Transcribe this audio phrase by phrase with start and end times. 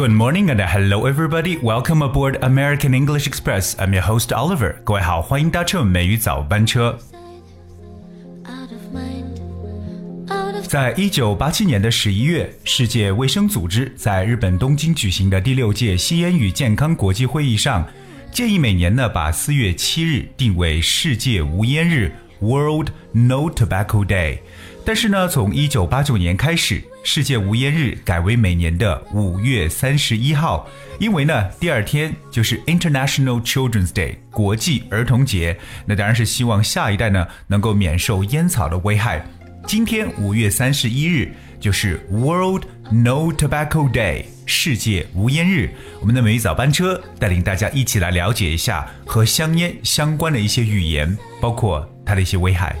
[0.00, 1.58] Good morning and hello everybody.
[1.58, 3.74] Welcome aboard American English Express.
[3.78, 4.76] I'm your host Oliver.
[4.82, 6.98] 各位好，欢迎搭乘美语早班车。
[10.66, 17.86] 在一九八七年的十一月，世界卫生组织在日本东京举行的第六届吸烟与健康国际会议上，
[18.32, 24.38] 建议每年呢把四月七日定为世界无烟日 （World No Tobacco Day）。
[24.90, 35.56] 但是呢，从一九八九年开始，世界无烟日改为每年的五月三十一号，因为呢，第二天就是 International Children's Day 国际儿童节。
[35.86, 39.24] 那当然是希望下一代呢能够免受烟草的危害。
[39.64, 45.70] 今天五月三十一日就是 World No Tobacco Day 世界无烟日。
[46.00, 52.74] 我们的每日早班车带领大家一起来了解一下和香烟相关的一些语言，包括它的一些危害。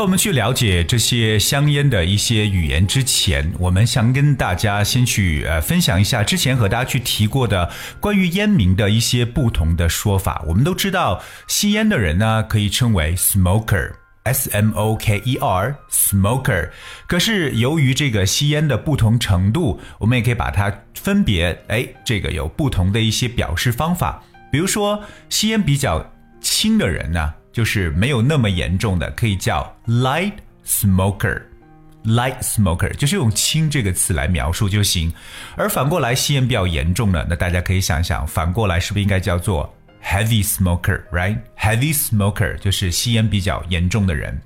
[0.00, 7.70] 在我们去了解这些香烟的一些语言之前，我们想跟大家先去呃分享一下之前和大家去提过的
[8.00, 10.42] 关于烟民的一些不同的说法。
[10.48, 16.70] 我们都知道，吸烟的人呢可以称为 smoker，s m o k e r，smoker。
[17.06, 24.24] 可是由于这个吸烟的不同程度，我们也可以把它分别哎，这个有不同的一些表示方法。
[24.50, 27.34] 比如说，吸烟比较轻的人呢。
[27.52, 30.34] 就是没有那么严重的，可以叫 light
[30.64, 35.12] smoker，light smoker 就是用轻这个词来描述就行。
[35.56, 44.40] 而反过来吸烟比较严重的，那大家可以想想，反过来是不是应该叫做 heavy smoker，right？heavy smoker 就是吸烟比较严重的人。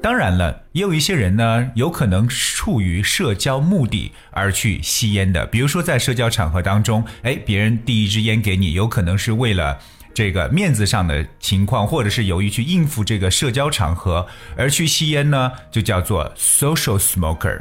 [0.00, 9.78] 当然了，也有一些人呢，有可能出于社交目的而去吸烟的，比如说在社交场合当中，哎，别人递一支烟给你，有可能是为了。
[10.16, 17.60] 这个面子上的情况，或者是由于去应付这个社交场合而去吸烟呢，就叫做 social smoker。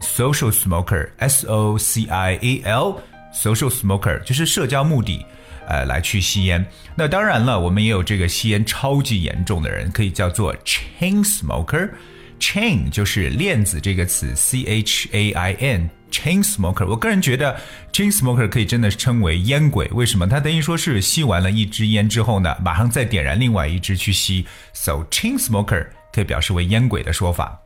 [0.00, 5.26] social smoker，s o c i a l，social smoker 就是社交目的，
[5.66, 6.64] 呃，来去吸烟。
[6.94, 11.90] 那当然了，我们也有这个吸烟超级严重的人，可以叫做 chain smoker。
[12.38, 15.90] Chain 就是链子这个词，c h a i n。
[16.10, 17.60] Chain smoker，我个人觉得
[17.92, 19.86] chain smoker 可以真的称为烟鬼。
[19.88, 20.26] 为什么？
[20.26, 24.46] 他等于说是吸完了一支烟之后呢，马上再点燃另外一支去吸。
[24.72, 27.60] So chain smoker 可以表示为烟鬼的说法。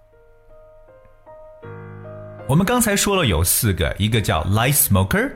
[2.48, 5.30] 我们刚才说了有四个，一个叫 light smoker。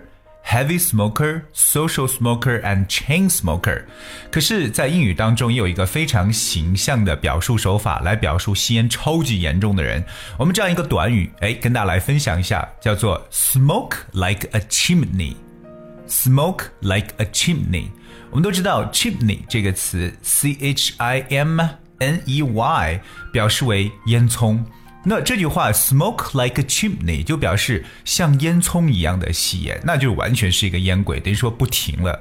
[0.45, 3.83] Heavy smoker, social smoker, and chain smoker。
[4.29, 10.03] 可是，在英语当中也有一个非常形象的表述手法来表述吸烟超级严重的人。
[10.37, 17.85] 我们这样一个短语，哎，跟大家来分享一下，叫做 smoke like a chimney。Smoke like a chimney。
[18.29, 21.61] 我们都知道 chimney 这个词，c h i m
[21.99, 23.01] n e y，
[23.31, 24.59] 表示为烟囱。
[25.05, 32.19] 那这句话 "smoke like a chimney" 就表示像烟囱一样的吸烟，那就完全是一个烟鬼，等于说不停了。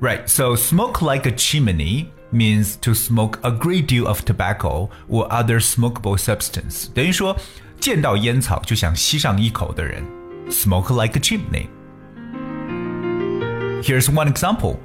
[0.00, 5.26] Right, so smoke like a chimney means to smoke a great deal of tobacco or
[5.28, 7.36] other smokable substance，等于说
[7.80, 10.04] 见到烟草就想吸上一口的人。
[10.50, 11.68] Smoke like a chimney.
[13.82, 14.76] Here's one example.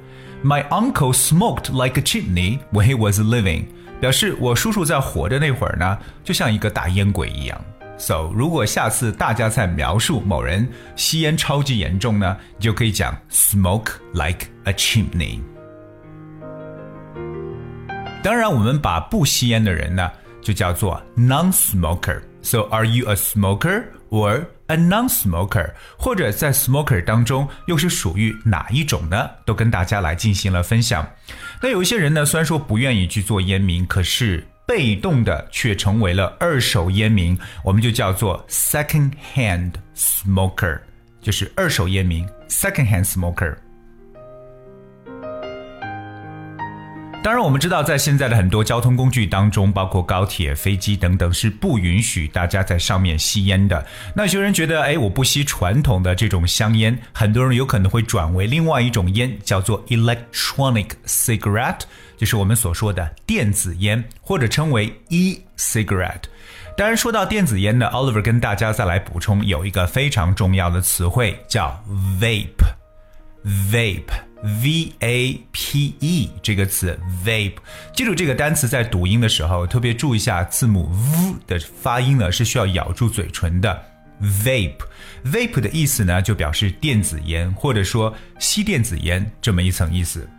[0.42, 3.64] My uncle smoked like a chimney when he was living.
[3.99, 7.59] 表示我叔叔在活着那会儿呢，就像一个大烟鬼一样。
[7.97, 10.65] So，如果下次大家在描述某人
[10.95, 15.41] 吸烟超级严重呢，你就可以讲 smoke like a chimney。
[18.23, 20.09] 当然，我们把不吸烟的人呢，
[20.41, 22.21] 就叫做 non-smoker。
[22.41, 25.69] So，are you a smoker or a non-smoker？
[25.97, 29.29] 或者在 smoker 当中又是属于哪一种呢？
[29.45, 31.07] 都跟大家来进行了分享。
[31.61, 40.79] 那有一些人呢，虽然说不愿意去做烟民，可是被动的却成为了二手烟民，我们就叫做 second hand smoker，
[41.21, 43.55] 就是二手烟民 second hand smoker。
[47.21, 53.85] 当然，我们知道，在现在的很多交通工具当中，包括高铁、飞机等等，是不允许大家在上面吸烟的。
[54.15, 61.81] 那有些人觉得，哎，我不吸传统的这种香烟，很多人有可能会转为另外一种烟，叫做 electronic cigarette，
[62.15, 66.23] 就是我们所说的电子烟，或者称为 e-cigarette。
[66.77, 71.83] 当然，说到电子烟呢，Oliver 跟大家再来补充，有一个非常重要的词汇叫
[72.21, 72.39] vape，vape。
[74.61, 77.55] V A P E 这个词，vape，
[77.93, 83.85] 记住这个单词在读音的时候，特别注意一下字母 v 的发音呢，是需要咬住嘴唇的。
[84.21, 90.29] vape，vape 的意思呢，就表示电子烟，或者说吸电子烟这么一层意思。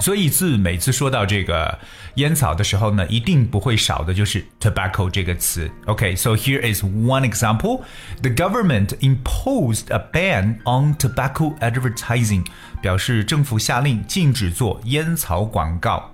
[0.00, 1.78] 所以字每次说到这个
[2.14, 5.70] 烟草的时候呢，一定不会少的就是 tobacco 这个词。
[5.86, 7.82] OK，so、okay, here is one example:
[8.22, 12.44] the government imposed a ban on tobacco advertising，
[12.80, 16.12] 表示政府下令禁止做烟草广告。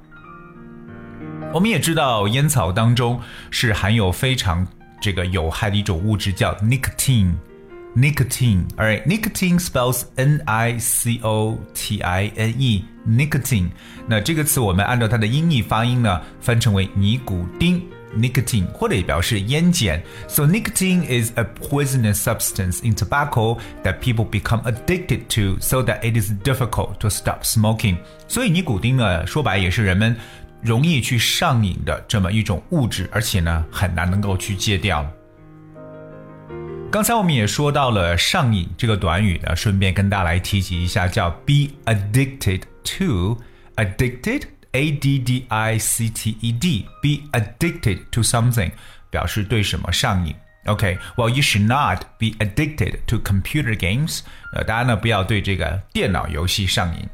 [1.53, 3.21] 我们也知道，烟草当中
[3.51, 4.67] 是含有非常
[5.01, 8.69] 这个有害的一种物质，叫 nicotine。nicotine.
[8.77, 11.25] All right, nicotine spells N-I-C-O-T-I-N-E.
[13.09, 13.71] Nicotine.
[14.07, 17.83] 那这个词我们按照它的音译发音呢，翻成为尼古丁。
[18.17, 20.01] nicotine 或者也表示烟碱。
[20.29, 26.17] So nicotine is a poisonous substance in tobacco that people become addicted to, so that it
[26.19, 27.99] is difficult to stop smoking.
[28.27, 30.17] 所以尼古丁呢，说白也是人们
[30.64, 35.06] 容易去上瘾的这么一种物质，而且呢很难能够去戒掉。
[36.90, 48.72] 刚才我们也说到了上瘾这个短语呢，顺便跟大家来提及一下，叫 be addicted to，addicted a d d i c t e d，be addicted to something
[49.10, 50.36] 表示对什么上瘾。
[50.66, 54.22] OK，well you should not be addicted to computer games，
[54.54, 57.10] 呃，大家呢不要对这个电脑游戏上瘾。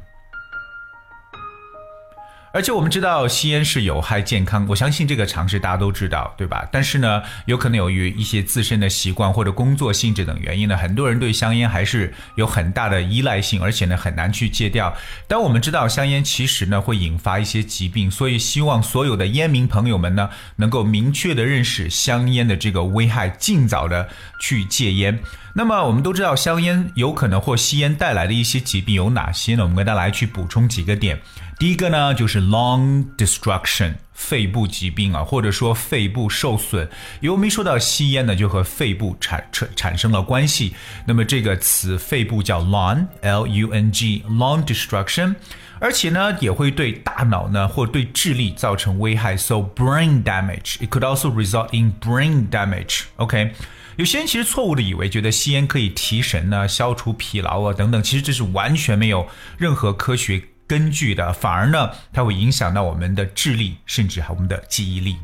[2.52, 6.68] 而且我们知道吸烟是有害健康，我相信这个常识大家都知道，对吧？
[6.72, 14.92] 但是呢，有可能由于一些自身的习惯或者工作性质等原因呢，很多人对香烟还是有很大的依赖性，而且呢很难去戒掉。
[15.28, 24.08] 但我们知道香烟其实呢会引发一些疾病，所以希望所有的烟民朋友们呢能够明确的认识香烟的这个危害，尽早的
[24.40, 25.16] 去戒烟。
[25.52, 29.62] 那么我们都知道香烟有可能或吸烟带来的一些疾病有哪些呢？
[29.62, 31.20] 我们跟大家来去补充几个点。
[31.60, 36.88] 第一个呢，就是 lung destruction，肺部疾病啊，或者说肺部受损。
[37.20, 40.74] 因为我们一说到吸烟呢，就和肺部产产产生了关系。
[41.06, 45.34] 那么这个词肺部叫 lung，l u n g，lung destruction，
[45.78, 49.36] 而且呢，也会对大脑呢或对智力造成危害。
[49.36, 53.02] So brain damage，it could also result in brain damage。
[53.16, 53.52] OK，
[53.96, 59.28] 有些人其实错误的以为觉得吸烟可以提神呢、消除疲劳啊等等，其实这是完全没有
[59.58, 60.42] 任何科学。
[60.70, 65.16] 根据的，反而呢，它会影响到我们的智力，甚至还我们的记忆力。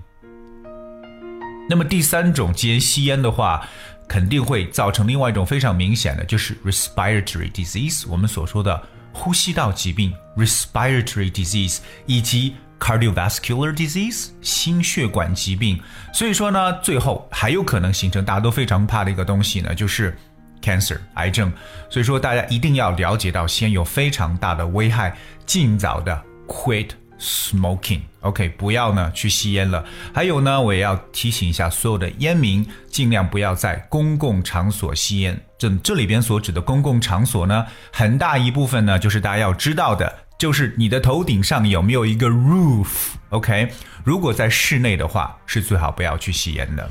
[1.71, 3.65] 那么第三种，既然吸烟的话，
[4.09, 8.83] 肯定会造成另外一种非常明显的，就是 respiratory disease，我们所说的
[9.13, 15.81] 呼吸道疾病 respiratory disease，以及 cardiovascular disease 心血管疾病。
[16.13, 20.19] 所以说呢，最后还有可能形成大家都非常怕的一个东西呢，就是。
[20.63, 21.53] Cancer 癌症，
[21.89, 28.01] 所以说大家一定要了解到，先有非常大的危害，尽早的 quit smoking。
[28.21, 29.85] OK，不要呢去吸烟了。
[30.13, 35.41] 还有呢，我也要提醒一下所有的烟民，尽量不要在公共场所吸烟。
[35.57, 42.89] 这这里边所指的公共场所呢，很大一部分呢，就是大家要知道的，就是你的头顶上有没有一个 roof。
[43.31, 43.71] OK，
[44.05, 46.91] 如果在室内的话，是最好不要去吸烟的。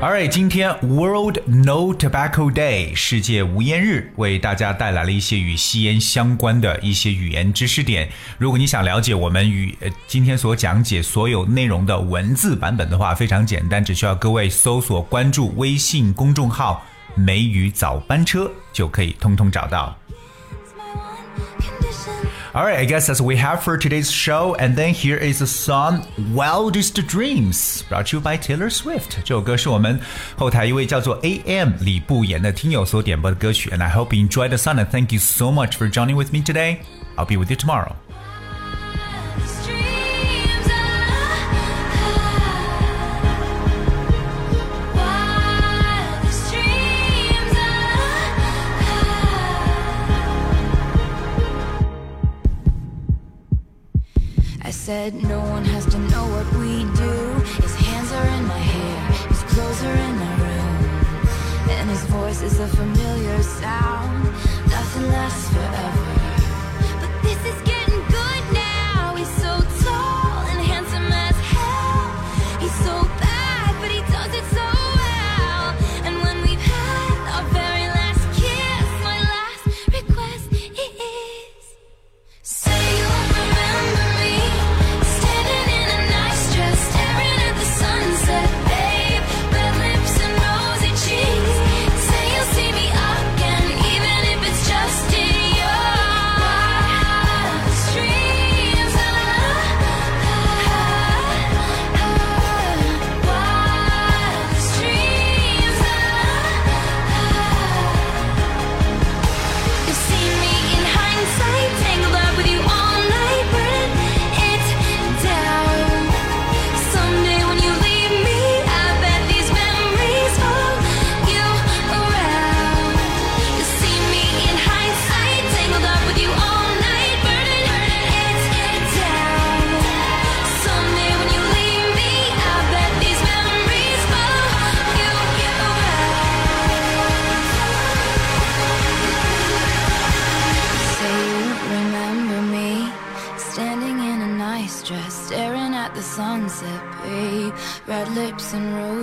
[0.00, 8.08] All right，今天 World No Tobacco Day 世界无烟日，为大家带来了一些与吸烟相关的一些语言知识点。
[8.38, 9.76] 如果你想了解我们与
[10.06, 16.86] 今天所讲解所有内容的文字版本的话，非常简单，只需要各位搜索关注微信公众号
[17.16, 19.97] “梅雨早班车”就可以通通找到。
[22.53, 24.55] All right, I guess that's what we have for today's show.
[24.55, 29.17] And then here is the song Wildest Dreams, brought to you by Taylor Swift.
[29.23, 29.99] 这首歌是我们
[30.37, 31.73] 后台一位叫做 A.M.
[31.79, 33.69] 李不言的听友所点播的歌曲。
[33.71, 34.75] And I hope you enjoyed the song.
[34.75, 36.81] And thank you so much for joining with me today.
[37.15, 37.95] I'll be with you tomorrow.
[54.88, 57.14] Said no one has to know what we do.
[57.60, 60.76] His hands are in my hair, his clothes are in my room
[61.68, 64.24] And his voice is a familiar sound.
[64.70, 66.17] Nothing lasts forever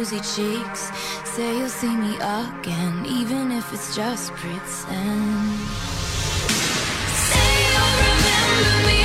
[0.05, 0.91] rosy cheeks.
[1.23, 5.59] Say you'll see me again, even if it's just pretend.
[7.27, 9.04] Say you'll remember me.